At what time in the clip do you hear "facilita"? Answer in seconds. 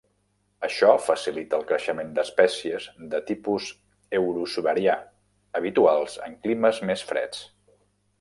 1.07-1.57